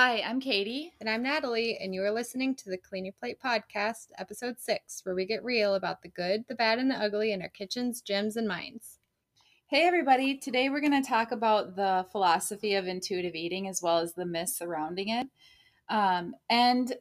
[0.00, 0.92] Hi, I'm Katie.
[1.00, 5.00] And I'm Natalie, and you are listening to the Clean Your Plate podcast, episode six,
[5.02, 8.00] where we get real about the good, the bad, and the ugly in our kitchens,
[8.00, 9.00] gyms, and minds.
[9.66, 10.36] Hey, everybody.
[10.36, 14.24] Today we're going to talk about the philosophy of intuitive eating as well as the
[14.24, 15.26] myths surrounding it.
[15.88, 16.94] Um, and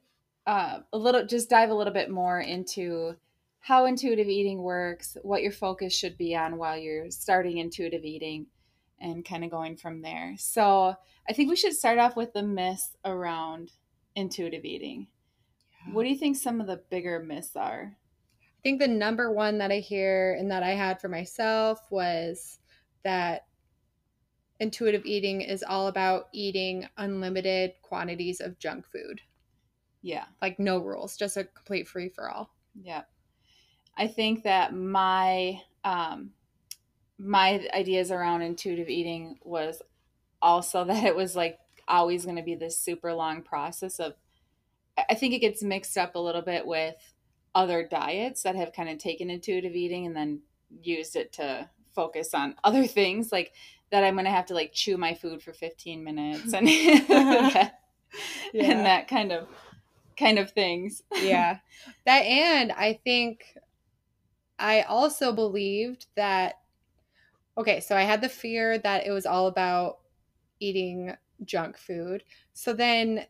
[0.47, 3.15] uh, a little, just dive a little bit more into
[3.59, 8.47] how intuitive eating works, what your focus should be on while you're starting intuitive eating,
[8.99, 10.35] and kind of going from there.
[10.37, 10.95] So,
[11.29, 13.71] I think we should start off with the myths around
[14.15, 15.07] intuitive eating.
[15.85, 15.93] Yeah.
[15.93, 17.95] What do you think some of the bigger myths are?
[18.41, 22.59] I think the number one that I hear and that I had for myself was
[23.03, 23.45] that
[24.59, 29.21] intuitive eating is all about eating unlimited quantities of junk food.
[30.01, 30.25] Yeah.
[30.41, 32.53] Like no rules, just a complete free for all.
[32.81, 33.03] Yeah.
[33.95, 36.31] I think that my um
[37.19, 39.81] my ideas around intuitive eating was
[40.41, 44.13] also that it was like always going to be this super long process of
[45.09, 46.95] I think it gets mixed up a little bit with
[47.53, 50.41] other diets that have kind of taken intuitive eating and then
[50.81, 53.53] used it to focus on other things like
[53.91, 56.67] that I'm going to have to like chew my food for 15 minutes and
[57.07, 57.79] that,
[58.53, 58.63] yeah.
[58.63, 59.47] and that kind of
[60.17, 61.03] kind of things.
[61.21, 61.59] yeah.
[62.05, 63.45] That and I think
[64.59, 66.55] I also believed that
[67.57, 69.99] okay, so I had the fear that it was all about
[70.59, 72.23] eating junk food.
[72.53, 73.25] So then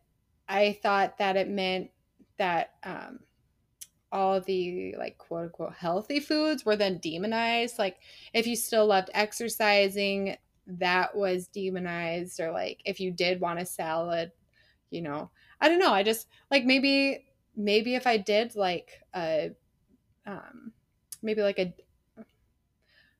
[0.47, 1.91] I thought that it meant
[2.37, 3.19] that um,
[4.11, 7.79] all the like quote unquote healthy foods were then demonized.
[7.79, 7.97] Like
[8.33, 13.65] if you still loved exercising, that was demonized, or like if you did want a
[13.65, 14.31] salad,
[14.89, 15.31] you know,
[15.61, 15.93] I don't know.
[15.93, 17.25] I just like maybe
[17.55, 19.51] maybe if I did like a
[20.25, 20.73] um
[21.21, 21.73] maybe like a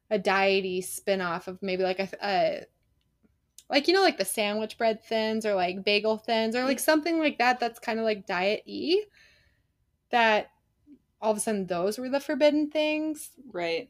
[0.10, 2.66] a diety spin-off of maybe like a, a
[3.70, 7.20] like you know like the sandwich bread thins or like bagel thins or like something
[7.20, 9.04] like that that's kind of like diet e
[10.10, 10.50] that
[11.22, 13.32] all of a sudden those were the forbidden things.
[13.52, 13.90] Right.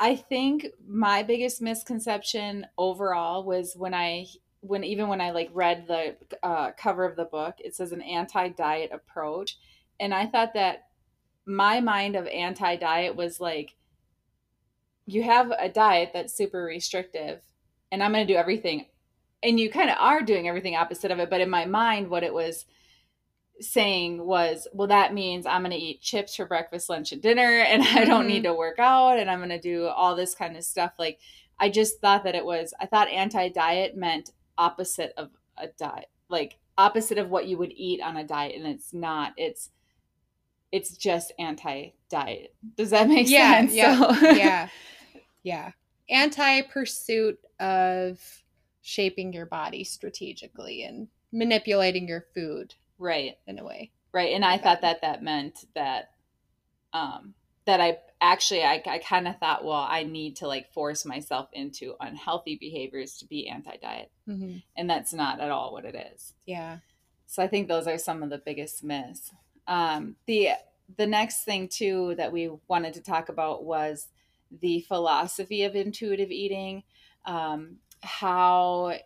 [0.00, 4.26] I think my biggest misconception overall was when i
[4.60, 8.02] when even when i like read the uh, cover of the book it says an
[8.02, 9.58] anti-diet approach.
[10.00, 10.88] And i thought that
[11.46, 13.74] my mind of anti-diet was like
[15.08, 17.40] you have a diet that's super restrictive
[17.90, 18.86] and I'm going to do everything.
[19.42, 21.30] And you kind of are doing everything opposite of it.
[21.30, 22.66] But in my mind, what it was
[23.60, 27.40] saying was, well, that means I'm going to eat chips for breakfast, lunch, and dinner,
[27.66, 28.28] and I don't mm-hmm.
[28.28, 30.92] need to work out, and I'm going to do all this kind of stuff.
[30.98, 31.18] Like,
[31.58, 36.10] I just thought that it was, I thought anti diet meant opposite of a diet,
[36.28, 38.56] like opposite of what you would eat on a diet.
[38.56, 39.70] And it's not, it's,
[40.70, 42.54] it's just anti diet.
[42.76, 43.74] Does that make yeah, sense?
[43.74, 44.12] Yeah.
[44.14, 44.30] So.
[44.30, 44.68] yeah.
[45.42, 45.72] Yeah.
[46.08, 48.20] Anti pursuit of
[48.82, 52.74] shaping your body strategically and manipulating your food.
[52.98, 53.36] Right.
[53.46, 53.92] In a way.
[54.12, 54.32] Right.
[54.32, 56.10] And I thought that that meant that,
[56.92, 57.34] um,
[57.66, 61.48] that I actually, I, I kind of thought, well, I need to like force myself
[61.52, 64.10] into unhealthy behaviors to be anti diet.
[64.26, 64.58] Mm-hmm.
[64.76, 66.32] And that's not at all what it is.
[66.46, 66.78] Yeah.
[67.26, 69.30] So I think those are some of the biggest myths.
[69.66, 70.52] Um, the
[70.96, 74.08] the next thing too that we wanted to talk about was
[74.50, 76.82] the philosophy of intuitive eating,
[77.26, 78.98] um, how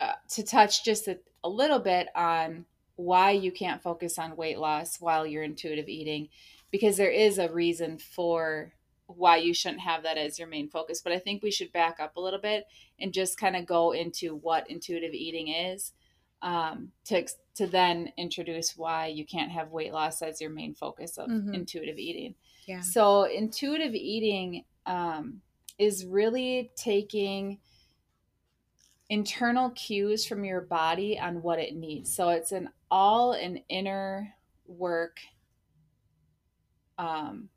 [0.00, 2.66] uh, to touch just a, a little bit on
[2.96, 6.28] why you can't focus on weight loss while you're intuitive eating,
[6.70, 8.72] because there is a reason for
[9.06, 11.00] why you shouldn't have that as your main focus.
[11.02, 12.64] But I think we should back up a little bit
[12.98, 15.92] and just kind of go into what intuitive eating is
[16.44, 21.16] um, to to then introduce why you can't have weight loss as your main focus
[21.18, 21.54] of mm-hmm.
[21.54, 22.34] intuitive eating.
[22.66, 22.80] Yeah.
[22.80, 25.40] So intuitive eating um,
[25.78, 27.58] is really taking
[29.08, 32.14] internal cues from your body on what it needs.
[32.14, 34.34] So it's an all an inner
[34.66, 35.18] work
[36.98, 37.48] um,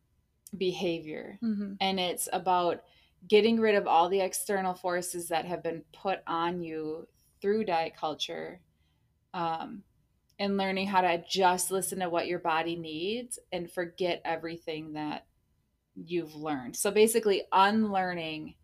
[0.57, 1.73] behavior, mm-hmm.
[1.81, 2.83] and it's about
[3.27, 7.05] getting rid of all the external forces that have been put on you
[7.41, 8.61] through diet culture
[9.33, 9.83] um,
[10.39, 15.25] and learning how to just listen to what your body needs and forget everything that
[15.95, 16.75] you've learned.
[16.75, 18.55] So basically, unlearning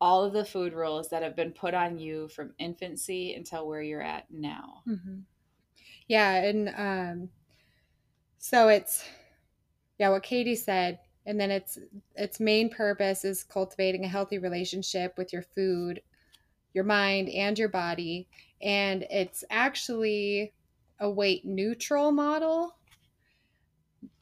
[0.00, 3.82] all of the food rules that have been put on you from infancy until where
[3.82, 4.82] you're at now.
[4.88, 5.18] Mm-hmm.
[6.06, 6.34] Yeah.
[6.34, 7.28] And um,
[8.38, 9.04] so it's,
[9.98, 11.00] yeah, what Katie said.
[11.26, 11.78] And then its
[12.14, 16.00] its main purpose is cultivating a healthy relationship with your food,
[16.72, 18.28] your mind, and your body.
[18.60, 20.52] And it's actually
[20.98, 22.74] a weight neutral model.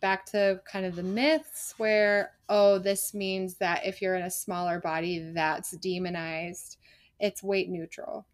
[0.01, 4.31] Back to kind of the myths where oh this means that if you're in a
[4.31, 6.77] smaller body that's demonized.
[7.19, 8.27] It's weight neutral.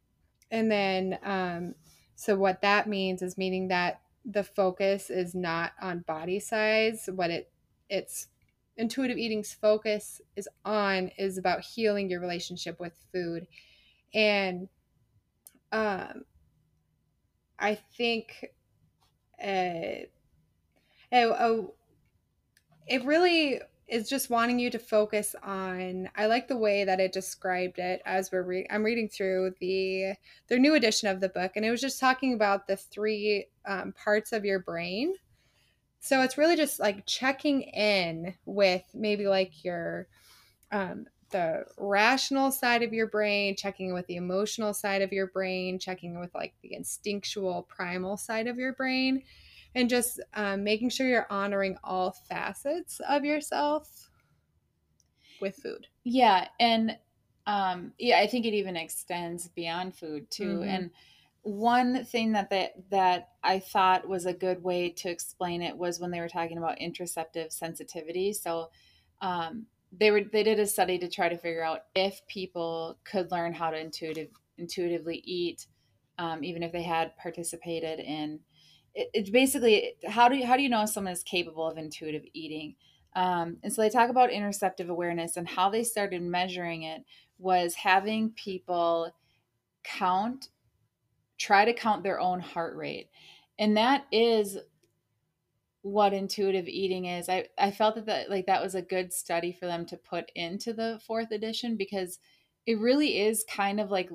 [0.50, 1.74] And then um
[2.14, 7.08] so what that means is meaning that the focus is not on body size.
[7.12, 7.50] What it
[7.88, 8.28] it's
[8.76, 13.46] intuitive eating's focus is on is about healing your relationship with food.
[14.14, 14.68] And
[15.72, 16.24] um
[17.58, 18.46] i think
[19.42, 20.06] uh,
[21.12, 21.74] oh,
[22.86, 27.12] it really is just wanting you to focus on i like the way that it
[27.12, 30.14] described it as we're re- i'm reading through the
[30.48, 33.92] their new edition of the book and it was just talking about the three um,
[33.92, 35.14] parts of your brain.
[36.00, 40.08] So it's really just like checking in with maybe like your
[40.72, 45.26] um, the rational side of your brain checking in with the emotional side of your
[45.26, 49.22] brain checking in with like the instinctual primal side of your brain
[49.74, 54.10] and just um, making sure you're honoring all facets of yourself
[55.40, 55.86] with food.
[56.04, 56.96] Yeah, and
[57.46, 60.58] um, yeah, I think it even extends beyond food too.
[60.58, 60.68] Mm-hmm.
[60.68, 60.90] And
[61.42, 65.98] one thing that, that that I thought was a good way to explain it was
[65.98, 68.32] when they were talking about interoceptive sensitivity.
[68.32, 68.70] So
[69.20, 69.66] um,
[69.98, 73.52] they were they did a study to try to figure out if people could learn
[73.52, 74.28] how to intuitive
[74.58, 75.66] intuitively eat,
[76.18, 78.40] um, even if they had participated in
[78.94, 81.78] it, it's basically how do you, how do you know if someone is capable of
[81.78, 82.74] intuitive eating?
[83.14, 87.02] Um, and so they talk about interoceptive awareness and how they started measuring it
[87.38, 89.12] was having people
[89.84, 90.48] count,
[91.38, 93.10] try to count their own heart rate.
[93.58, 94.56] And that is
[95.82, 97.28] what intuitive eating is.
[97.28, 100.30] I, I felt that, that like that was a good study for them to put
[100.34, 102.18] into the fourth edition because
[102.66, 104.08] it really is kind of like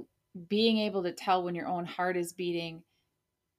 [0.47, 2.83] being able to tell when your own heart is beating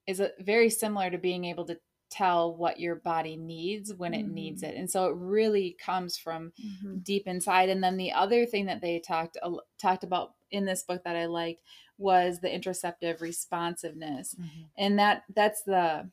[0.07, 1.79] is a, very similar to being able to
[2.11, 4.35] tell what your body needs when it mm-hmm.
[4.35, 6.99] needs it and so it really comes from mm-hmm.
[7.03, 10.83] deep inside and then the other thing that they talked uh, talked about in this
[10.83, 11.61] book that i liked
[11.99, 14.63] was the interoceptive responsiveness mm-hmm.
[14.79, 16.09] and that that's the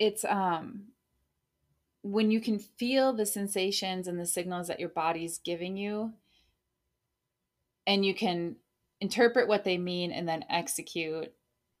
[0.00, 0.86] it's um
[2.02, 6.12] when you can feel the sensations and the signals that your body's giving you
[7.86, 8.56] and you can
[9.00, 11.32] interpret what they mean and then execute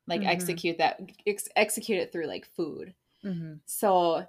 [0.06, 0.30] like mm-hmm.
[0.30, 2.94] execute that ex- execute it through like food
[3.24, 3.54] mm-hmm.
[3.64, 4.24] so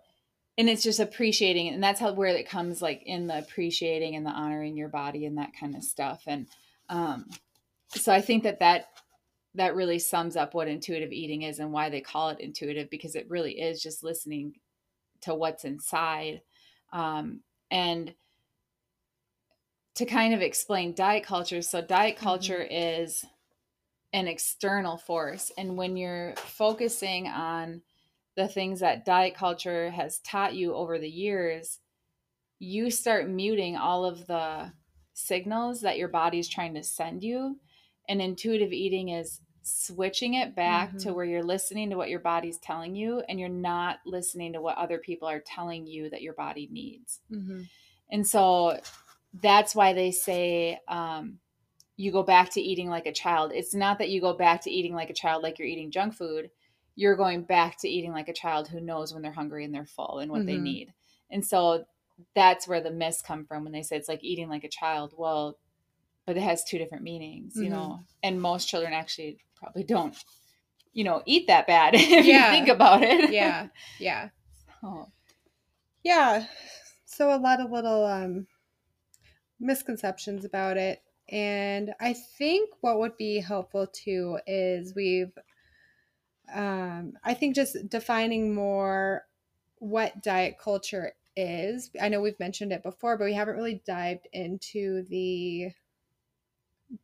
[0.58, 4.26] and it's just appreciating and that's how where it comes like in the appreciating and
[4.26, 6.48] the honoring your body and that kind of stuff and
[6.90, 7.30] um
[7.90, 8.88] so i think that that
[9.56, 13.16] that really sums up what intuitive eating is and why they call it intuitive because
[13.16, 14.54] it really is just listening
[15.22, 16.42] to what's inside
[16.94, 18.14] um and
[19.96, 22.24] to kind of explain diet culture so diet mm-hmm.
[22.24, 23.04] culture mm-hmm.
[23.04, 23.26] is
[24.14, 25.52] an external force.
[25.58, 27.82] And when you're focusing on
[28.36, 31.80] the things that diet culture has taught you over the years,
[32.60, 34.72] you start muting all of the
[35.14, 37.58] signals that your body's trying to send you.
[38.10, 40.98] And intuitive eating is switching it back mm-hmm.
[40.98, 44.62] to where you're listening to what your body's telling you and you're not listening to
[44.62, 47.20] what other people are telling you that your body needs.
[47.32, 47.62] Mm-hmm.
[48.10, 48.80] And so
[49.40, 51.40] that's why they say, um,
[51.96, 53.52] you go back to eating like a child.
[53.54, 56.16] It's not that you go back to eating like a child like you're eating junk
[56.16, 56.50] food.
[56.96, 59.86] You're going back to eating like a child who knows when they're hungry and they're
[59.86, 60.48] full and what mm-hmm.
[60.48, 60.94] they need.
[61.30, 61.86] And so
[62.36, 65.14] that's where the myths come from when they say it's like eating like a child.
[65.16, 65.58] Well,
[66.26, 67.74] but it has two different meanings, you mm-hmm.
[67.74, 68.00] know.
[68.24, 70.16] And most children actually probably don't,
[70.94, 72.48] you know, eat that bad if yeah.
[72.48, 73.32] you think about it.
[73.32, 73.68] Yeah.
[74.00, 74.30] Yeah.
[74.82, 75.12] So.
[76.04, 76.46] Yeah.
[77.06, 78.48] So a lot of little um
[79.60, 85.32] misconceptions about it and I think what would be helpful too is we've,
[86.54, 89.26] um, I think just defining more
[89.78, 91.90] what diet culture is.
[92.02, 95.72] I know we've mentioned it before, but we haven't really dived into the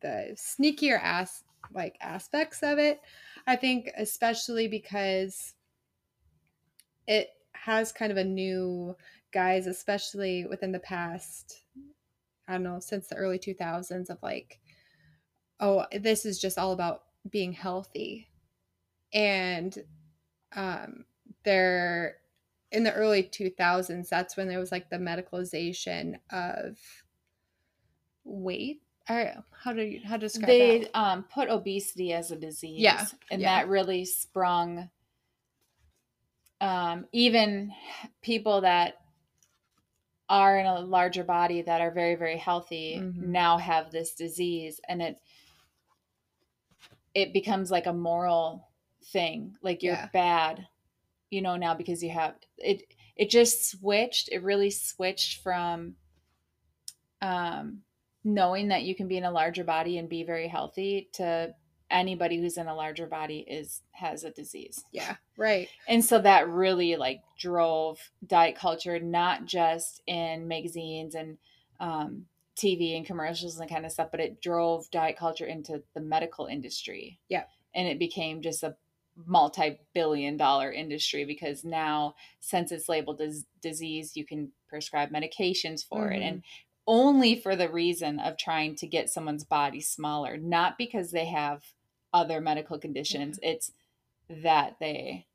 [0.00, 3.00] the sneakier ass like aspects of it.
[3.46, 5.54] I think especially because
[7.06, 8.96] it has kind of a new
[9.32, 11.62] guise, especially within the past
[12.48, 14.58] I don't know, since the early 2000s of like,
[15.60, 18.30] oh, this is just all about being healthy.
[19.12, 19.76] And
[20.56, 21.04] um,
[21.44, 22.16] there,
[22.72, 26.78] in the early 2000s, that's when there was like the medicalization of
[28.24, 28.80] weight.
[29.10, 29.32] Or
[29.64, 30.82] how do you how to describe it?
[30.82, 33.60] they um, put obesity as a disease, yeah, and yeah.
[33.60, 34.90] that really sprung
[36.60, 37.72] um, even
[38.22, 38.94] people that
[40.28, 43.32] are in a larger body that are very very healthy mm-hmm.
[43.32, 45.16] now have this disease and it
[47.14, 48.68] it becomes like a moral
[49.06, 50.08] thing like you're yeah.
[50.12, 50.66] bad
[51.30, 52.82] you know now because you have it
[53.16, 55.94] it just switched it really switched from
[57.22, 57.80] um
[58.34, 61.54] knowing that you can be in a larger body and be very healthy to
[61.90, 64.84] anybody who's in a larger body is has a disease.
[64.92, 65.68] Yeah, right.
[65.88, 71.38] And so that really like drove diet culture, not just in magazines and
[71.80, 72.26] um,
[72.58, 76.46] TV and commercials and kind of stuff, but it drove diet culture into the medical
[76.46, 77.18] industry.
[77.28, 77.44] Yeah.
[77.74, 78.76] And it became just a
[79.26, 86.08] multi-billion dollar industry because now since it's labeled as disease you can prescribe medications for
[86.08, 86.22] mm-hmm.
[86.22, 86.42] it and
[86.88, 91.62] only for the reason of trying to get someone's body smaller not because they have
[92.12, 93.50] other medical conditions yeah.
[93.50, 93.72] it's
[94.28, 95.26] that they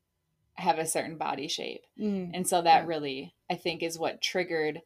[0.56, 2.30] have a certain body shape mm.
[2.34, 2.88] and so that yeah.
[2.88, 4.82] really i think is what triggered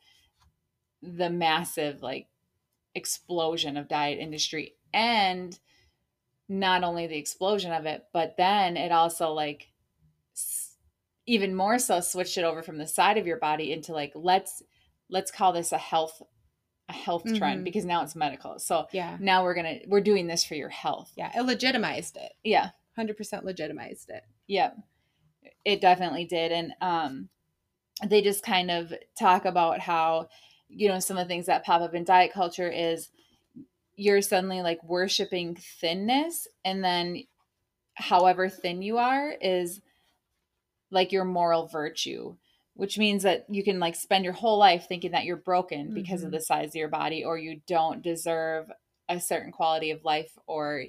[1.01, 2.27] the massive like
[2.95, 5.59] explosion of diet industry and
[6.49, 9.69] not only the explosion of it, but then it also like
[11.25, 14.63] even more so switched it over from the side of your body into like let's
[15.09, 16.21] let's call this a health
[16.89, 17.37] a health mm-hmm.
[17.37, 18.59] trend because now it's medical.
[18.59, 21.11] So yeah, now we're gonna we're doing this for your health.
[21.15, 22.33] Yeah, it legitimized it.
[22.43, 24.23] Yeah, hundred percent legitimized it.
[24.47, 24.71] Yeah,
[25.65, 27.29] it definitely did, and um,
[28.05, 30.29] they just kind of talk about how
[30.69, 33.09] you know some of the things that pop up in diet culture is
[33.95, 37.23] you're suddenly like worshiping thinness and then
[37.95, 39.81] however thin you are is
[40.91, 42.35] like your moral virtue
[42.77, 46.19] which means that you can like spend your whole life thinking that you're broken because
[46.19, 46.27] mm-hmm.
[46.27, 48.71] of the size of your body or you don't deserve
[49.09, 50.85] a certain quality of life or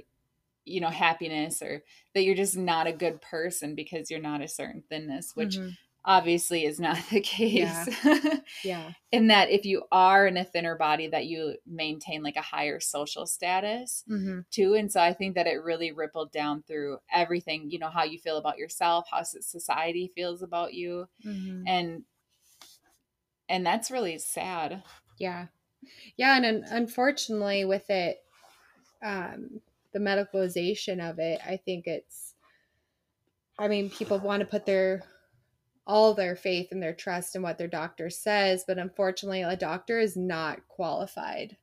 [0.65, 1.83] you know happiness or
[2.15, 5.69] that you're just not a good person because you're not a certain thinness which mm-hmm
[6.05, 7.89] obviously is not the case.
[8.05, 8.37] Yeah.
[8.65, 8.91] yeah.
[9.13, 12.81] in that if you are in a thinner body that you maintain like a higher
[12.81, 14.41] social status mm-hmm.
[14.51, 14.75] too.
[14.75, 18.19] And so I think that it really rippled down through everything, you know, how you
[18.19, 21.09] feel about yourself, how society feels about you.
[21.25, 21.65] Mm-hmm.
[21.67, 22.03] And
[23.51, 24.83] and that's really sad.
[25.19, 25.47] Yeah.
[26.17, 28.19] Yeah, and unfortunately with it
[29.03, 29.61] um
[29.93, 32.35] the medicalization of it, I think it's
[33.59, 35.03] I mean, people want to put their
[35.89, 39.99] all their faith and their trust in what their doctor says, but unfortunately, a doctor
[39.99, 41.57] is not qualified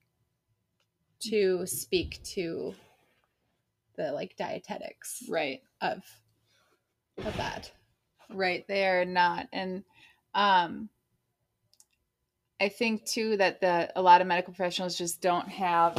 [1.20, 2.74] to speak to
[3.96, 5.62] the like dietetics right.
[5.82, 6.04] of
[7.24, 7.72] of that.
[8.30, 9.84] Right they are not and
[10.34, 10.90] um
[12.60, 15.96] i think too that the a lot of medical professionals just don't have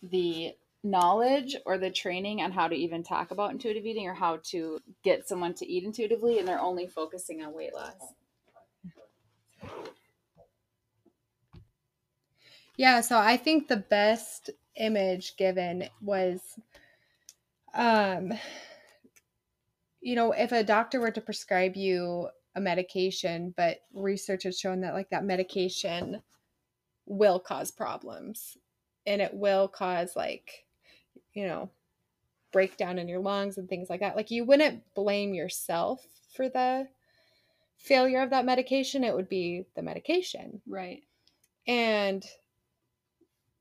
[0.00, 4.38] the knowledge or the training on how to even talk about intuitive eating or how
[4.44, 8.12] to get someone to eat intuitively and they're only focusing on weight loss.
[12.76, 16.40] Yeah, so I think the best image given was
[17.74, 18.32] um
[20.00, 24.82] you know, if a doctor were to prescribe you a medication, but research has shown
[24.82, 26.20] that like that medication
[27.06, 28.58] will cause problems
[29.06, 30.63] and it will cause like
[31.34, 31.70] you know,
[32.52, 34.16] breakdown in your lungs and things like that.
[34.16, 36.88] Like you wouldn't blame yourself for the
[37.76, 40.62] failure of that medication, it would be the medication.
[40.66, 41.02] Right.
[41.66, 42.24] And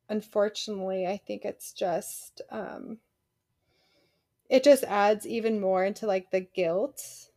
[0.10, 3.00] unfortunately, I think it's just um
[4.50, 7.30] it just adds even more into like the guilt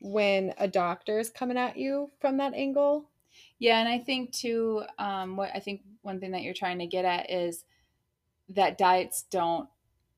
[0.00, 3.08] when a doctor is coming at you from that angle.
[3.58, 6.86] Yeah, and I think too um what I think one thing that you're trying to
[6.86, 7.64] get at is
[8.50, 9.68] that diets don't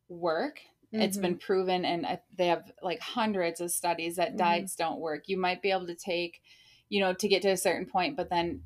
[0.09, 0.61] work.
[0.93, 1.03] Mm-hmm.
[1.03, 1.47] It's been mm-hmm.
[1.47, 4.39] proven, and they have like hundreds of studies that mm-hmm.
[4.39, 5.29] diets don't work.
[5.29, 6.41] You might be able to take,
[6.89, 8.63] you know, to get to a certain point, but then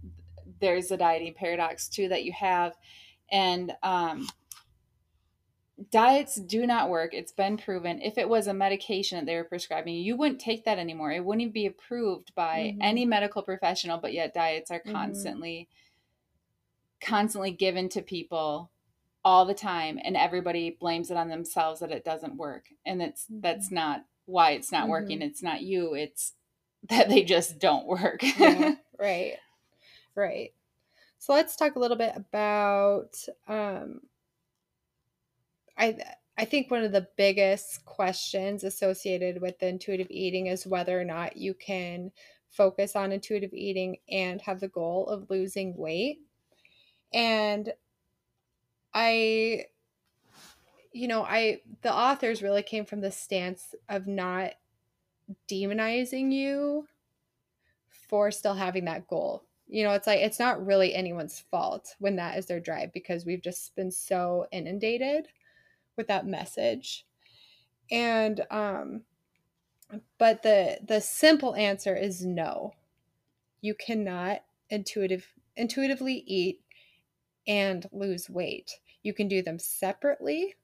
[0.60, 2.74] there's a dieting paradox too that you have.
[3.30, 4.28] And um,
[5.90, 7.14] diets do not work.
[7.14, 8.00] It's been proven.
[8.00, 11.10] If it was a medication that they were prescribing, you wouldn't take that anymore.
[11.10, 12.82] It wouldn't even be approved by mm-hmm.
[12.82, 14.92] any medical professional, but yet diets are mm-hmm.
[14.92, 15.68] constantly
[17.00, 18.70] constantly given to people
[19.24, 23.24] all the time and everybody blames it on themselves that it doesn't work and it's
[23.24, 23.40] mm-hmm.
[23.40, 24.90] that's not why it's not mm-hmm.
[24.90, 26.32] working it's not you it's
[26.88, 29.34] that they just don't work yeah, right
[30.16, 30.52] right
[31.18, 33.14] so let's talk a little bit about
[33.46, 34.00] um
[35.78, 35.96] i
[36.36, 41.36] i think one of the biggest questions associated with intuitive eating is whether or not
[41.36, 42.10] you can
[42.50, 46.18] focus on intuitive eating and have the goal of losing weight
[47.14, 47.72] and
[48.94, 49.66] I
[50.92, 54.52] you know, I the authors really came from the stance of not
[55.48, 56.86] demonizing you
[57.88, 59.44] for still having that goal.
[59.66, 63.24] You know, it's like it's not really anyone's fault when that is their drive because
[63.24, 65.28] we've just been so inundated
[65.96, 67.06] with that message.
[67.90, 69.02] And um
[70.18, 72.74] but the the simple answer is no.
[73.60, 76.60] You cannot intuitive intuitively eat
[77.46, 78.72] and lose weight.
[79.02, 80.54] You can do them separately,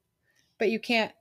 [0.59, 1.13] But you can't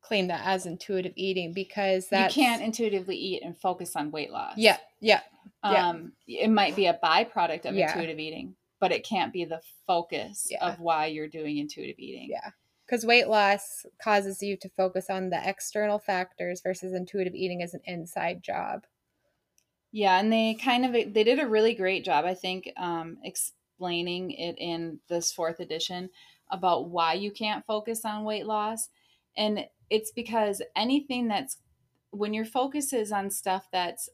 [0.00, 4.30] claim that as intuitive eating because that you can't intuitively eat and focus on weight
[4.30, 4.56] loss.
[4.56, 5.20] Yeah, yeah.
[5.64, 5.88] yeah.
[5.88, 7.88] Um, it might be a byproduct of Yeah.
[7.92, 10.64] intuitive eating, but it can't be the focus Yeah.
[10.66, 12.28] of why you're doing intuitive eating.
[12.30, 12.50] Yeah.
[12.84, 17.74] Because weight loss causes you to focus on the external factors versus intuitive eating as
[17.74, 18.86] an inside job.
[19.92, 23.18] Yeah, and they kind of they did a really great job, I think, um,
[23.76, 26.08] explaining it in this fourth edition
[26.50, 28.88] about why you can't focus on weight loss,
[29.36, 31.58] and it's because anything that's
[32.10, 34.08] when your focus is on stuff that's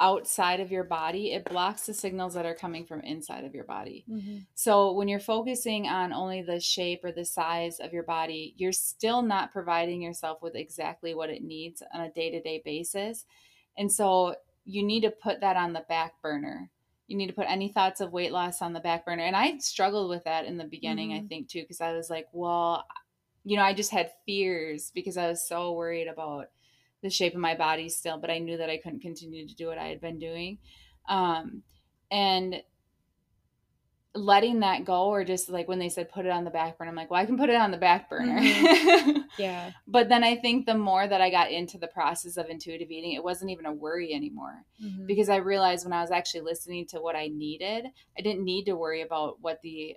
[0.00, 3.64] outside of your body, it blocks the signals that are coming from inside of your
[3.64, 4.02] body.
[4.08, 4.38] Mm-hmm.
[4.54, 8.72] So when you're focusing on only the shape or the size of your body, you're
[8.72, 13.26] still not providing yourself with exactly what it needs on a day-to-day basis.
[13.76, 16.70] And so you need to put that on the back burner.
[17.10, 19.24] You need to put any thoughts of weight loss on the back burner.
[19.24, 21.28] And I struggled with that in the beginning, I Mhm.
[21.28, 22.86] think too, because I was like, well,
[23.42, 26.50] you know, I just had fears because I was so worried about
[27.02, 29.66] the shape of my body still, but I knew that I couldn't continue to do
[29.66, 30.58] what I had been doing.
[31.08, 31.64] Um,
[32.12, 32.62] and
[34.14, 36.90] letting that go, or just like when they said put it on the back burner,
[36.90, 38.40] I'm like, well, I can put it on the back burner.
[39.38, 39.70] Yeah.
[39.86, 43.12] but then I think the more that I got into the process of intuitive eating,
[43.12, 45.06] it wasn't even a worry anymore Mhm.
[45.06, 47.86] because I realized when I was actually listening to what I needed,
[48.18, 49.96] I didn't need to worry about what the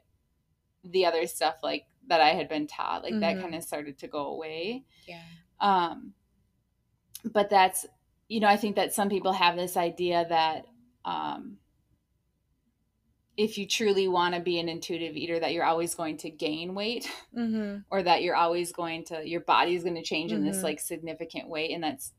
[0.85, 3.41] the other stuff like that I had been taught, like that Mhm.
[3.41, 4.83] kind of started to go away.
[5.07, 5.21] Yeah.
[5.59, 6.13] Um,
[7.25, 7.85] but that's,
[8.27, 10.65] you know, I think that some people have this idea that
[11.05, 11.57] um,
[13.35, 16.75] if you truly want to be an intuitive eater, that you're always going to gain
[16.75, 17.79] weight Mm-hmm.
[17.89, 20.63] or that you're always going to, your body's going to change in this Mhm.
[20.63, 21.73] like significant way.
[21.73, 22.13] And that's,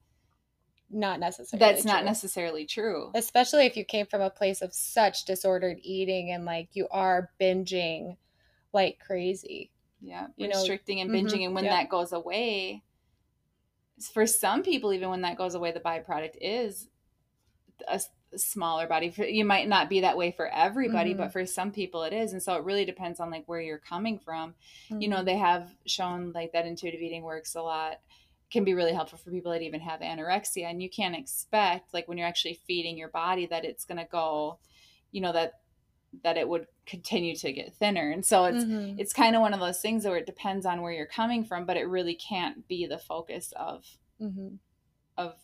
[0.90, 1.72] Not necessarily.
[1.72, 2.06] that's not true.
[2.06, 3.10] necessarily true.
[3.14, 7.30] Especially if you came from a place of such disordered eating and like you are
[7.40, 8.16] binging
[8.72, 9.70] like crazy.
[10.00, 10.26] Yeah.
[10.36, 11.44] you know, Restricting and mhm, binging.
[11.46, 11.76] And when yeah.
[11.76, 12.82] that goes away,
[14.12, 16.88] for some people, even when that goes away, the byproduct is
[17.88, 18.00] a,
[18.38, 19.12] smaller body.
[19.16, 21.18] You might not be that way for everybody, Mhm.
[21.18, 22.32] but for some people it is.
[22.32, 24.54] And so it really depends on like where you're coming from.
[24.90, 25.24] You know, Mhm.
[25.26, 28.00] they have shown like that intuitive eating works a lot
[28.50, 32.06] can be really helpful for people that even have anorexia and you can't expect like
[32.06, 34.58] when you're actually feeding your body that it's going to go
[35.10, 35.54] you know that
[36.22, 38.94] that it would continue to get thinner and so it's Mhm.
[39.00, 41.64] it's kind of one of those things where it depends on where you're coming from
[41.64, 43.84] but it really can't be the focus of
[44.20, 44.58] Mhm.
[45.16, 45.34] of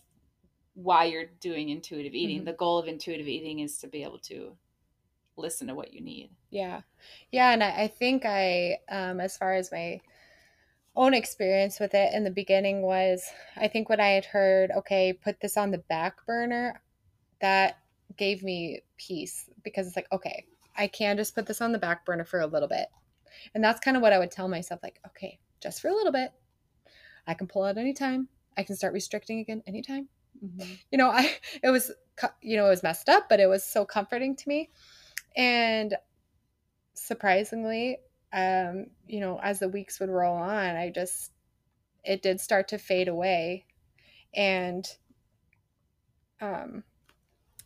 [0.83, 2.47] why you're doing intuitive eating Mhm.
[2.47, 4.57] the goal of intuitive eating is to be able to
[5.37, 6.83] listen to what you need Yeah.
[7.31, 7.53] Yeah.
[7.53, 10.01] And I, I think I, um, as far as my
[10.97, 13.23] own experience with it in the beginning was,
[13.57, 16.83] I think when I had heard, okay, put this on the back burner,
[17.41, 17.79] that
[18.17, 20.45] gave me peace because it's like, okay,
[20.77, 22.89] I can just put this on the back burner for a little bit.
[23.55, 26.13] And that's kind of what I would tell myself like, okay, just for a little
[26.13, 26.33] bit.
[27.27, 28.29] I can pull out anytime.
[28.57, 30.09] I can start restricting again anytime
[30.91, 31.31] you know i
[31.63, 31.91] it was
[32.43, 34.71] you know it was messed up but it was so comforting to me.
[35.37, 35.95] And
[36.95, 37.99] surprisingly
[38.33, 41.33] um you know as the weeks would roll on i just
[42.05, 43.67] it did start to fade away.
[44.35, 44.87] And
[46.41, 46.85] um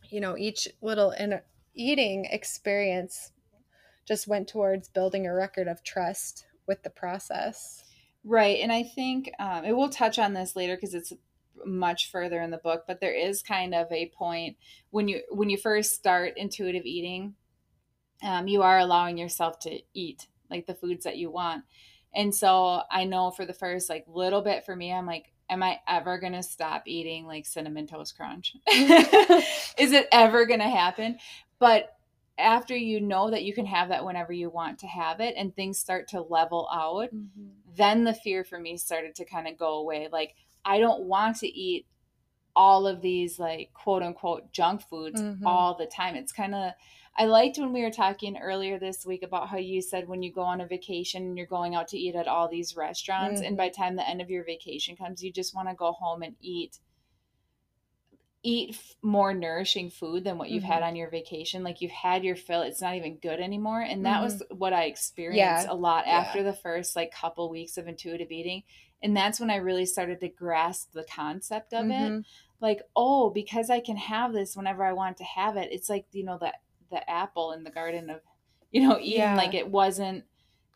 [0.09, 1.39] you know each little in
[1.73, 3.31] eating experience
[4.05, 7.83] just went towards building a record of trust with the process.
[8.23, 8.59] Right.
[8.59, 11.13] And I think um, it will touch on this later because it's
[11.65, 14.57] much further in the book, but there is kind of a point
[14.89, 17.35] when you when you first start intuitive eating,
[18.23, 21.63] um, you are allowing yourself to eat like the foods that you want.
[22.13, 25.61] And so I know for the first like little bit for me, I'm like, am
[25.63, 28.55] I ever gonna stop eating like cinnamon toast crunch?
[28.67, 31.17] is it ever gonna happen?
[31.59, 31.95] But
[32.37, 35.55] after you know that you can have that whenever you want to have it and
[35.55, 37.09] things start to level out,
[37.75, 40.09] then the fear for me started to kind of go away.
[40.11, 41.85] Like, I don't want to eat
[42.55, 45.45] all of these, like, quote unquote, junk foods Mhm.
[45.45, 46.15] all the time.
[46.15, 46.71] It's kind of,
[47.17, 50.31] I liked when we were talking earlier this week about how you said when you
[50.31, 53.55] go on a vacation and you're going out to eat at all these restaurants, and
[53.55, 53.57] Mhm.
[53.57, 56.23] by the time the end of your vacation comes, you just want to go home
[56.23, 56.79] and eat
[58.47, 60.87] eat f- more nourishing food than what you've had Mhm.
[60.89, 64.21] on your vacation like you've had your fill it's not even good anymore and that
[64.21, 65.65] was what i experienced Yeah.
[65.67, 66.19] a lot Yeah.
[66.19, 68.61] after the first like couple weeks of intuitive eating
[69.05, 72.25] and that's when i really started to grasp the concept of it Mhm.
[72.59, 76.05] like oh because i can have this whenever i want to have it it's like
[76.11, 76.51] you know the
[76.89, 78.21] the apple in the garden of
[78.71, 79.35] you know eden Yeah.
[79.35, 80.25] like it wasn't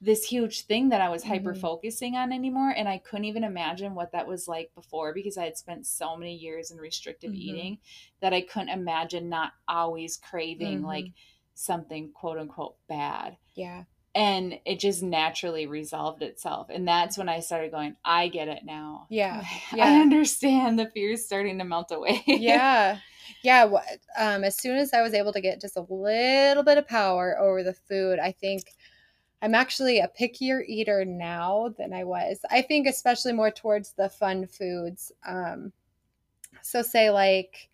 [0.01, 1.27] this huge thing that i was Mhm.
[1.27, 5.37] hyper focusing on anymore and i couldn't even imagine what that was like before because
[5.37, 7.35] i had spent so many years in restrictive Mhm.
[7.47, 7.77] eating
[8.21, 10.85] that i couldn't imagine not always craving Mhm.
[10.85, 11.07] like
[11.55, 13.83] something quote unquote bad yeah
[14.15, 18.65] and it just naturally resolved itself and that's when i started going i get it
[18.65, 19.43] now Yeah.
[19.73, 22.99] i understand the fear is starting to melt away yeah.
[23.43, 23.69] Yeah.
[24.17, 27.37] Um, as soon as I was able to get just a little bit of power
[27.39, 28.73] over the food, I think
[29.41, 32.39] I'm actually a pickier eater now than I was.
[32.49, 35.11] I think especially more towards the fun foods.
[35.25, 35.71] Um,
[36.61, 37.69] so say like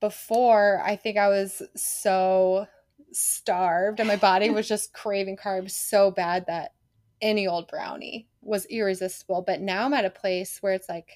[0.00, 2.66] before, I think I was so
[3.12, 6.72] starved and my body was just craving carbs so bad that
[7.20, 9.42] any old brownie was irresistible.
[9.46, 11.08] But now I'm at a place where it's like,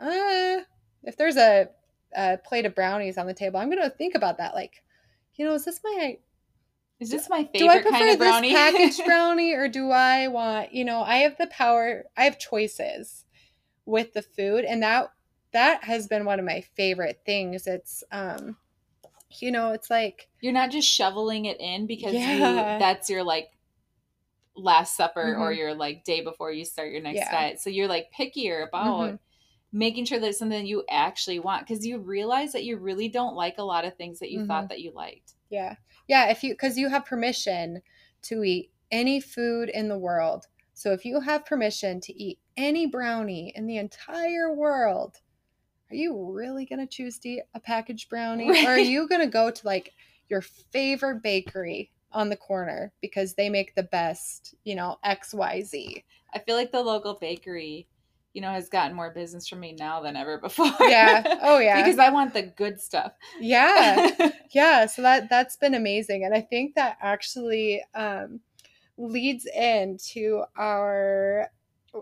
[0.00, 0.60] uh,
[1.02, 1.68] if there's a,
[2.14, 4.54] a plate of brownies on the table, I'm gonna think about that.
[4.54, 4.82] Like,
[5.34, 6.18] you know, is this my
[7.00, 9.90] is this my favorite do I prefer kind of brownie this packaged brownie or do
[9.90, 13.24] I want, you know, I have the power, I have choices
[13.84, 15.10] with the food and that
[15.52, 17.66] that has been one of my favorite things.
[17.66, 18.56] It's um
[19.42, 22.74] you know, it's like you're not just shoveling it in because Yeah.
[22.74, 23.50] you that's your like
[24.56, 25.56] last supper or Mhm.
[25.56, 27.30] your like day before you start your next Yeah.
[27.32, 29.18] diet so you're like pickier about Mhm.
[29.72, 33.34] making sure that it's something you actually want because you realize that you really don't
[33.34, 34.46] like a lot of things that you Mhm.
[34.46, 35.76] thought that you liked yeah.
[36.08, 37.82] Yeah, if you cuz you have permission
[38.22, 40.46] to eat any food in the world.
[40.72, 45.20] So if you have permission to eat any brownie in the entire world,
[45.90, 49.20] are you really going to choose to eat a packaged brownie or are you going
[49.20, 49.92] to go to like
[50.28, 56.02] your favorite bakery on the corner because they make the best, you know, XYZ?
[56.34, 57.86] i feel like the local bakery
[58.32, 61.38] you know has gotten more business from me now than ever before Yeah.
[61.42, 61.80] Oh yeah.
[61.82, 64.30] because i want the good stuff yeah.
[64.52, 68.40] yeah so that that's been amazing and i think that actually um,
[68.98, 71.48] leads into our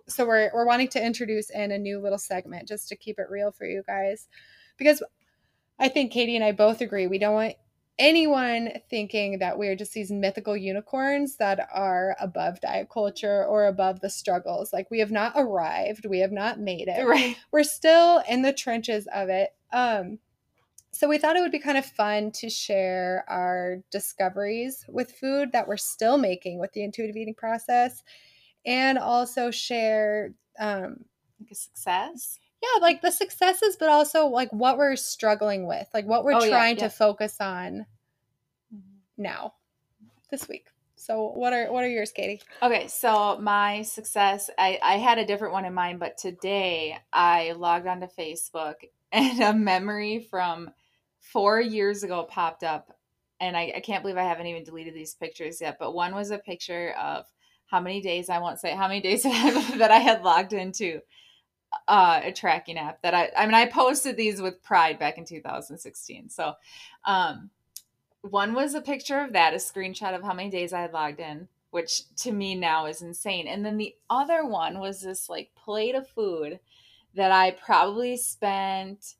[0.08, 3.26] so we're, we're wanting to introduce in a new little segment just to keep it
[3.30, 4.28] real for you guys.
[4.78, 5.02] Because
[5.78, 7.54] i think katie and i both agree we don't want
[7.98, 14.00] anyone thinking that we're just these mythical unicorns that are above diet culture or above
[14.00, 14.72] the struggles.
[14.72, 17.06] Like we have not arrived we have not made it.
[17.06, 17.36] Right.
[17.50, 19.50] We're still in the trenches of it.
[19.72, 20.18] Um,
[20.90, 25.52] so we thought it would be kind of fun to share our discoveries with food
[25.52, 28.02] that we're still making with the intuitive eating process,
[28.64, 31.04] and also share, um,
[31.40, 36.06] like a success yeah, like the successes, but also like what we're struggling with, like
[36.06, 36.84] what we're Oh, yeah, trying yeah.
[36.84, 37.86] to focus on
[39.18, 39.54] now,
[40.30, 40.66] this week.
[40.94, 42.40] So what are what are yours, Katie?
[42.62, 47.52] Okay, so my success, I, I had a different one in mind, but today I
[47.52, 48.74] logged onto Facebook
[49.12, 50.70] and a memory from
[51.18, 52.96] four years ago popped up.
[53.40, 56.30] And I, I can't believe I haven't even deleted these pictures yet, but one was
[56.30, 57.26] a picture of
[57.72, 61.00] how many days, I won't say how many days that I, had logged into
[61.88, 65.24] uh, a tracking app that I, I mean, I posted these with pride back in
[65.24, 66.28] 2016.
[66.28, 66.52] So,
[67.06, 67.48] um,
[68.20, 71.18] one was a picture of that, a screenshot of how many days I had logged
[71.18, 73.48] in, which to me now is insane.
[73.48, 76.60] And then the other one was this like plate of food
[77.14, 79.14] that I probably spent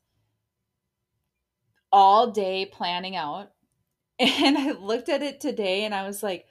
[1.91, 3.49] all day planning out.
[4.19, 6.45] And I looked at it today and I was like,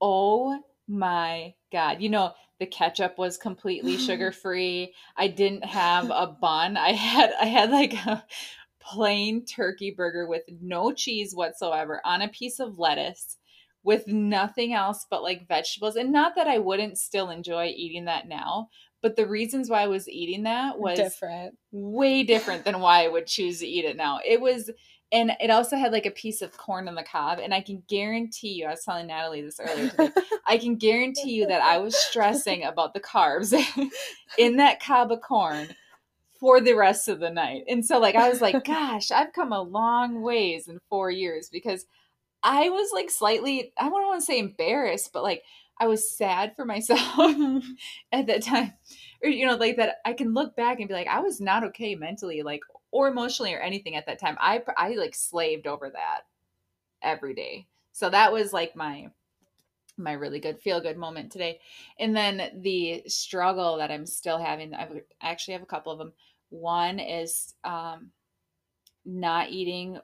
[0.00, 2.00] oh my God.
[2.00, 4.94] You know, the ketchup was completely sugar free.
[5.16, 6.76] I didn't have a bun.
[6.76, 8.24] I had I had like a
[8.80, 13.38] plain turkey burger with no cheese whatsoever on a piece of lettuce
[13.84, 15.96] with nothing else but like vegetables.
[15.96, 18.68] And not that I wouldn't still enjoy eating that now,
[19.00, 21.56] but the reasons why I was eating that was Different.
[21.72, 24.20] way different than why I would choose to eat it now.
[24.24, 24.70] It was,
[25.12, 27.38] and it also had like a piece of corn on the cob.
[27.38, 30.08] And I can guarantee you, I was telling Natalie this earlier today,
[30.46, 33.52] I can guarantee you that I was stressing about the carbs
[34.38, 35.68] in that cob of corn
[36.40, 37.64] for the rest of the night.
[37.68, 41.50] And so, like, I was like, gosh, I've come a long ways in four years
[41.52, 41.84] because
[42.42, 45.42] I was like slightly, I don't want to say embarrassed, but like,
[45.78, 47.00] I was sad for myself
[48.12, 48.72] at that time.
[49.22, 51.64] Or, you know, like that I can look back and be like, I was not
[51.64, 54.36] okay mentally, like, or emotionally or anything at that time.
[54.40, 56.22] I, I like slaved over that
[57.02, 57.66] every day.
[57.92, 59.08] So that was like my,
[59.96, 61.60] my really good feel good moment today.
[61.98, 64.88] And then the struggle that I'm still having, I
[65.20, 66.12] actually have a couple of them.
[66.50, 68.10] One is um,
[69.04, 69.98] not eating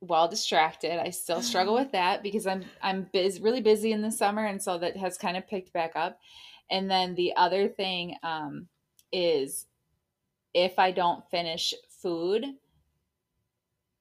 [0.00, 1.00] well distracted.
[1.00, 4.62] I still struggle with that because I'm I'm busy, really busy in the summer, and
[4.62, 6.18] so that has kind of picked back up.
[6.70, 8.68] And then the other thing um,
[9.12, 9.66] is
[10.54, 12.44] if I don't finish food,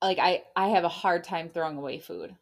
[0.02, 2.36] like I I have a hard time throwing away food.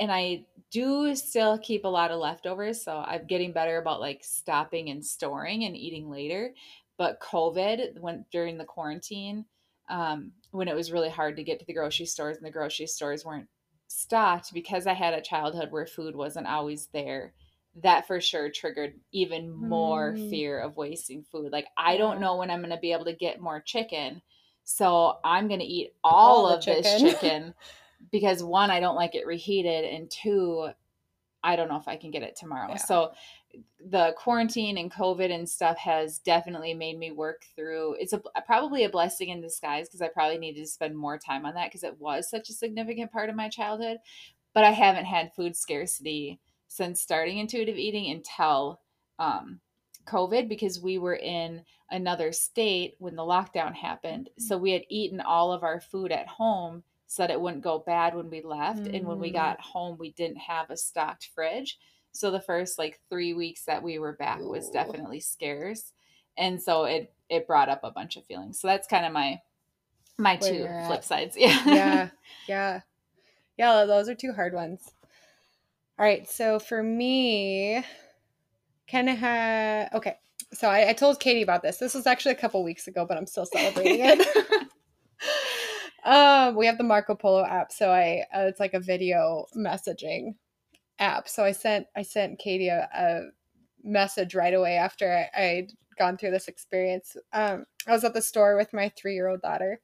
[0.00, 4.22] And I do still keep a lot of leftovers, so I'm getting better about like
[4.22, 6.54] stopping and storing and eating later.
[6.96, 9.44] But COVID, when during the quarantine,
[9.88, 12.86] um, when it was really hard to get to the grocery stores and the grocery
[12.86, 13.48] stores weren't
[13.88, 17.32] stocked because I had a childhood where food wasn't always there.
[17.82, 20.30] That for sure triggered even more Mm.
[20.30, 21.52] fear of wasting food.
[21.52, 24.22] Like I don't know when I'm going to be able to get more chicken.
[24.64, 27.10] So I'm going to eat all, All of this chicken.
[27.10, 27.54] chicken
[28.10, 30.70] because one I don't like it reheated and two
[31.42, 32.70] I don't know if I can get it tomorrow.
[32.70, 32.76] Yeah.
[32.76, 33.12] So
[33.80, 37.94] the quarantine and COVID and stuff has definitely made me work through.
[38.00, 41.46] It's a probably a blessing in disguise because I probably needed to spend more time
[41.46, 43.98] on that because it was such a significant part of my childhood.
[44.52, 48.80] But I haven't had food scarcity since starting intuitive eating until
[49.18, 49.60] um,
[50.06, 54.28] COVID because we were in another state when the lockdown happened.
[54.38, 57.78] So we had eaten all of our food at home so that it wouldn't go
[57.78, 58.86] bad when we left.
[58.86, 59.34] And when we Mm.
[59.34, 61.78] got home, we didn't have a stocked fridge.
[62.12, 65.92] So the first like three weeks that we were back was definitely scarce.
[66.36, 68.60] And so it it brought up a bunch of feelings.
[68.60, 69.40] So that's kind of my
[70.18, 71.04] my Where 2 flip at.
[71.04, 71.36] sides.
[71.38, 71.62] Yeah.
[71.66, 72.08] yeah,
[72.46, 72.80] yeah,
[73.56, 73.84] yeah.
[73.84, 74.90] Those are two hard ones.
[75.98, 77.84] All right, so for me,
[78.88, 80.14] kind of have okay.
[80.52, 81.78] So I, I told Katie about this.
[81.78, 84.68] This was actually a couple weeks ago, but I'm still celebrating it.
[86.04, 90.36] um, we have the Marco Polo app, so I uh, it's like a video messaging
[91.00, 91.28] app.
[91.28, 93.22] So I sent I sent Katie a, a
[93.82, 97.16] message right away after I, I'd gone through this experience.
[97.32, 99.80] Um, I was at the store with my three year old daughter,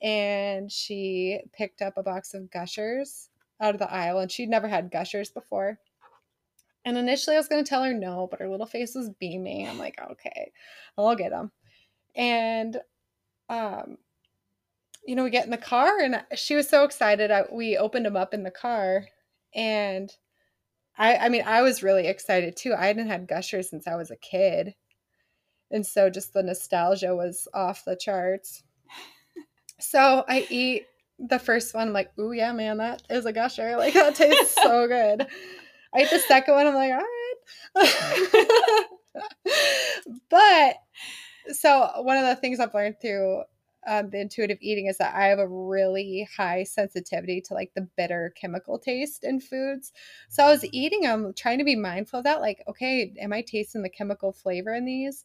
[0.00, 3.28] and she picked up a box of Gushers
[3.62, 5.78] out of the aisle, and she'd never had Gushers before.
[6.84, 9.68] And initially, I was going to tell her no, but her little face was beaming.
[9.68, 10.50] I'm like, okay,
[10.98, 11.52] I'll get them.
[12.16, 12.78] And,
[13.48, 13.98] um,
[15.06, 17.30] you know, we get in the car, and she was so excited.
[17.30, 19.06] I, we opened them up in the car,
[19.54, 20.12] and
[20.98, 22.74] I, I mean, I was really excited too.
[22.74, 24.74] I hadn't had Gushers since I was a kid,
[25.70, 28.64] and so just the nostalgia was off the charts.
[29.80, 30.86] So I eat
[31.28, 31.88] the first one.
[31.88, 33.76] I'm like, ooh, yeah, man, that is a gusher.
[33.82, 35.26] Like, that tastes so good.
[35.94, 36.66] I eat the second one.
[36.66, 36.98] I'm like, all
[37.76, 38.86] right.
[40.30, 40.76] but
[41.54, 43.42] so one of the things I've learned through
[43.86, 47.88] um, the intuitive eating is that I have a really high sensitivity to like the
[47.96, 49.92] bitter chemical taste in foods.
[50.28, 52.40] So I was eating them, trying to be mindful of that.
[52.40, 55.24] Like, okay, am I tasting the chemical flavor in these?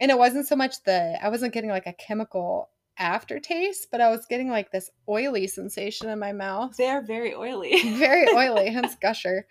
[0.00, 2.68] And it wasn't so much the, I wasn't getting like a chemical
[3.02, 6.76] aftertaste, but I was getting like this oily sensation in my mouth.
[6.76, 7.82] they are very oily.
[7.98, 9.46] Very oily, hence gusher.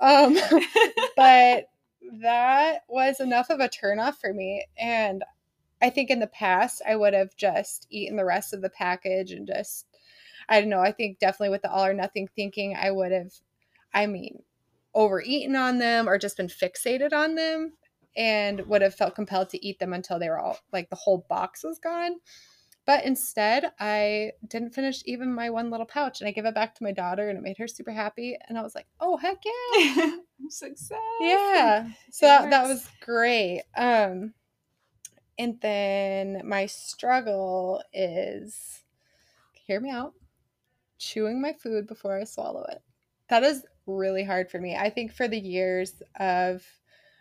[0.00, 0.36] Um,
[1.16, 1.66] but
[2.22, 4.64] that was enough of a turnoff for me.
[4.78, 5.22] And
[5.82, 9.32] I think in the past, I would have just eaten the rest of the package
[9.32, 9.86] and just,
[10.48, 13.32] I don't know, I think definitely with the all or nothing thinking, I would have,
[13.92, 14.42] I mean,
[14.94, 17.74] overeaten on them or just been fixated on them
[18.16, 21.26] and would have felt compelled to eat them until they were all like the whole
[21.28, 22.14] box was gone.
[22.86, 26.74] But instead, I didn't finish even my one little pouch and I gave it back
[26.74, 28.36] to my daughter and it made her super happy.
[28.48, 30.16] And I was like, oh, heck yeah.
[30.40, 30.98] I'm success.
[31.20, 31.88] Yeah.
[32.10, 33.62] So that, that was great.
[33.74, 34.34] Um,
[35.38, 38.82] and then my struggle is
[39.52, 40.12] hear me out
[40.98, 42.82] chewing my food before I swallow it.
[43.28, 44.76] That is really hard for me.
[44.76, 46.62] I think for the years of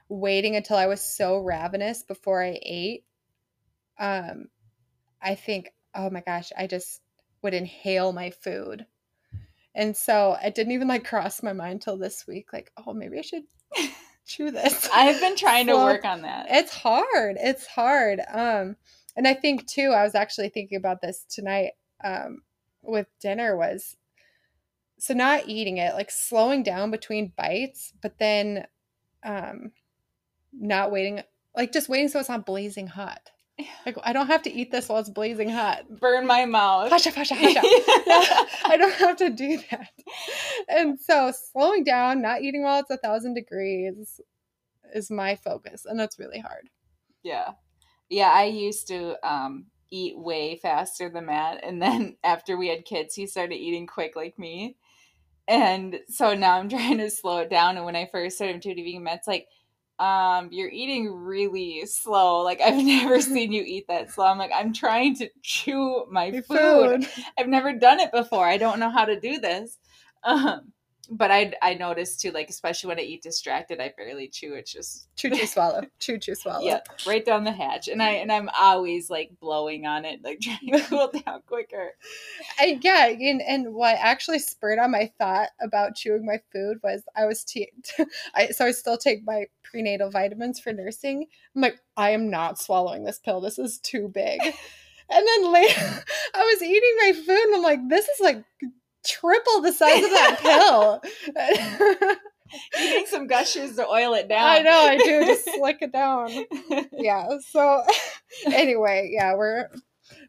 [0.09, 3.05] waiting until I was so ravenous before I ate,
[3.99, 4.47] um,
[5.23, 7.01] I think, oh my gosh, I just
[7.41, 8.85] would inhale my food.
[9.75, 13.17] And so it didn't even like cross my mind till this week, like, oh, maybe
[13.17, 13.43] I should
[14.25, 14.87] chew this.
[14.93, 16.47] I've been trying to work on that.
[16.49, 17.37] It's hard.
[17.39, 18.21] It's hard.
[18.31, 18.75] Um,
[19.15, 21.71] and I think too, I was actually thinking about this tonight
[22.03, 22.41] um,
[22.81, 23.95] with dinner was
[24.99, 28.65] so not eating it, like slowing down between bites, but then
[29.23, 29.71] um,
[30.53, 31.21] not waiting,
[31.57, 33.31] like just waiting so it's not blazing hot.
[33.85, 35.83] Like I don't have to eat this while it's blazing hot.
[35.99, 36.89] Burn my mouth.
[36.89, 37.61] Pasha, pasha, pasha.
[37.63, 37.63] Yeah,
[38.65, 39.89] I don't have to do that.
[40.69, 44.21] And so slowing down, not eating while it's a thousand degrees
[44.93, 45.85] is my focus.
[45.85, 46.69] And that's really hard.
[47.23, 47.51] Yeah.
[48.09, 52.85] Yeah, I used to um eat way faster than Matt and then after we had
[52.85, 54.77] kids he started eating quick like me.
[55.45, 58.85] And so now I'm trying to slow it down and when I first started intuitive
[58.85, 59.47] eating Matt's like
[59.99, 62.41] um you're eating really slow.
[62.41, 64.25] Like i've never seen you eat that slow.
[64.25, 67.07] I'm like i'm trying to chew my Your food.
[67.37, 68.45] i've never done it before.
[68.47, 69.77] I don't know how to do this.
[70.23, 70.72] Um
[71.09, 74.71] but i i noticed too like especially when i eat distracted i barely chew it's
[74.71, 75.81] just Chew, chew, swallow.
[75.99, 76.65] Chew, chew, swallow.
[76.65, 77.87] Yeah, right down the hatch.
[77.87, 81.91] And I and I'm always like blowing on it, like trying to cool down quicker.
[82.59, 87.03] I, yeah, and, and what actually spurred on my thought about chewing my food was
[87.15, 87.71] I was t-
[88.35, 91.27] I so I still take my prenatal vitamins for nursing.
[91.55, 93.39] I'm like, I am not swallowing this pill.
[93.39, 94.41] This is too big.
[95.09, 98.43] And then later, I was eating my food, and I'm like, this is like
[99.05, 101.01] triple the size of that pill.
[102.79, 104.47] Eating some gushers to oil it down.
[104.47, 105.25] I know I do.
[105.25, 106.29] Just slick it down.
[106.91, 107.37] Yeah.
[107.49, 107.83] So
[108.45, 109.69] anyway, yeah, we're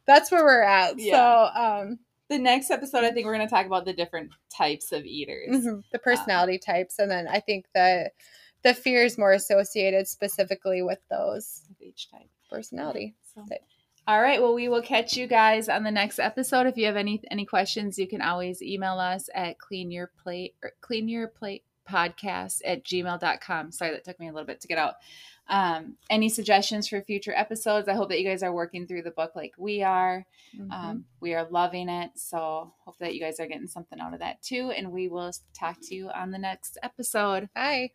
[0.07, 0.99] that's where we're at.
[0.99, 1.15] Yeah.
[1.53, 1.99] So um
[2.31, 5.51] the next episode, I think we're going to talk about the different types of eaters.
[5.67, 8.11] mhm, the personality types, and then I think the
[8.63, 12.31] the fear is more associated specifically with those each type.
[12.51, 13.15] personality.
[13.35, 13.43] So.
[13.47, 13.61] type.
[14.07, 14.41] All right.
[14.41, 16.67] Well, we will catch you guys on the next episode.
[16.67, 20.55] If you have any any questions, you can always email us at clean your plate
[20.63, 23.73] or clean your plate podcast at gmail.com.
[23.73, 24.95] Sorry, that took me a little bit to get out.
[25.49, 27.89] Um, any suggestions for future episodes?
[27.89, 30.27] I hope that you guys are working through the book like we are.
[30.57, 30.73] Mhm.
[30.73, 32.13] Um, we are loving it.
[32.17, 34.71] So hope that you guys are getting something out of that too.
[34.71, 37.49] And we will talk to you on the next episode.
[37.55, 37.91] Bye.